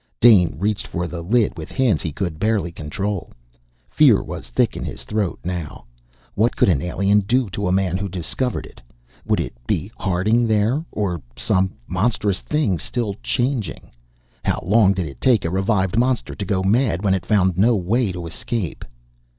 Dane 0.19 0.55
reached 0.57 0.87
for 0.87 1.05
the 1.07 1.21
lid 1.21 1.55
with 1.55 1.71
hands 1.71 2.01
he 2.01 2.11
could 2.11 2.39
barely 2.39 2.71
control. 2.71 3.31
Fear 3.91 4.23
was 4.23 4.49
thick 4.49 4.75
in 4.75 4.83
his 4.83 5.03
throat 5.03 5.37
now. 5.43 5.85
What 6.33 6.55
could 6.55 6.69
an 6.69 6.81
alien 6.81 7.19
do 7.19 7.51
to 7.51 7.67
a 7.67 7.71
man 7.71 7.97
who 7.97 8.09
discovered 8.09 8.65
it? 8.65 8.81
Would 9.27 9.39
it 9.39 9.53
be 9.67 9.91
Harding 9.99 10.47
there 10.47 10.83
or 10.91 11.21
some 11.37 11.73
monstrous 11.85 12.39
thing 12.39 12.79
still 12.79 13.15
changing? 13.21 13.91
How 14.43 14.59
long 14.65 14.93
did 14.93 15.05
it 15.05 15.21
take 15.21 15.45
a 15.45 15.51
revived 15.51 15.95
monster 15.95 16.33
to 16.33 16.45
go 16.45 16.63
mad 16.63 17.03
when 17.03 17.13
it 17.13 17.23
found 17.23 17.55
no 17.55 17.75
way 17.75 18.11
to 18.11 18.25
escape? 18.25 18.83